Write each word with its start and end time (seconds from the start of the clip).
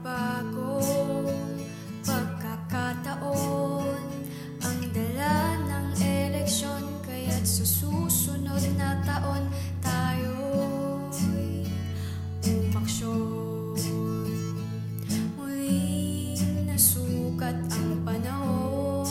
bagong 0.00 1.28
pagkakataon 2.08 4.00
ang 4.64 4.80
dala 4.96 5.60
ng 5.60 5.92
eleksyon 6.00 6.80
kaya't 7.04 7.44
susunod 7.44 8.64
na 8.80 8.96
taon 9.04 9.44
tayo'y 9.84 11.68
umaksyon. 12.48 13.76
Muling 15.36 16.64
nasukat 16.64 17.60
ang 17.68 18.00
panahon 18.00 19.04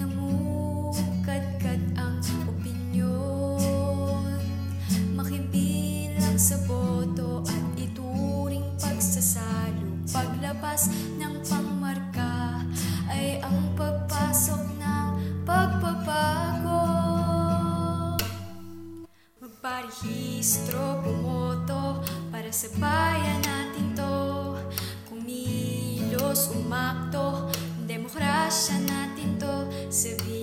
namukadkad 0.00 1.84
ang 2.00 2.16
opinyon. 2.48 4.40
Makibilang 5.12 6.40
sa 6.40 6.56
boto 6.64 7.44
at 7.44 7.66
ito 7.76 8.07
oras 10.78 10.94
ng 11.18 11.34
ay 13.10 13.42
ang 13.42 13.74
pagpasok 13.74 14.78
ng 14.78 15.08
pagpapago. 15.42 16.86
Magparehistro, 19.42 21.02
pumoto 21.02 22.06
para 22.30 22.54
sa 22.54 22.70
bayan 22.78 23.42
natin 23.42 23.90
to. 23.98 24.54
Kumilos, 25.10 26.54
umakto, 26.54 27.50
demokrasya 27.82 28.78
natin 28.86 29.34
to. 29.34 29.66
Sabihin 29.90 30.37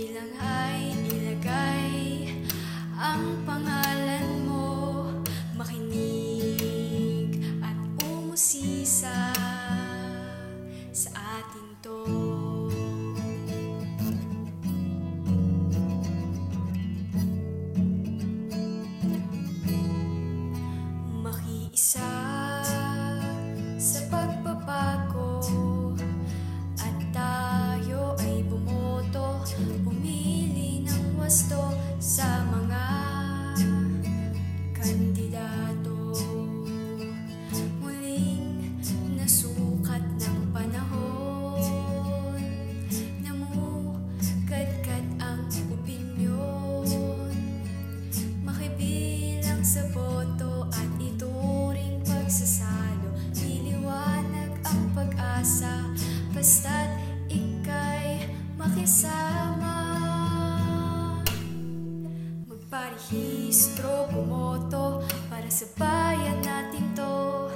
Magparehistro, 62.86 64.06
bumoto 64.14 65.02
Para 65.25 65.50
sa 65.50 65.66
bayan 65.74 66.38
natin 66.46 66.86
to. 66.94 67.50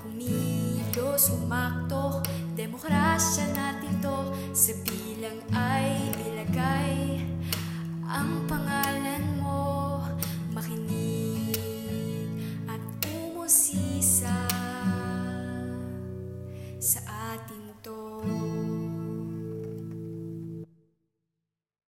Kumilos, 0.00 1.28
umakto 1.36 1.99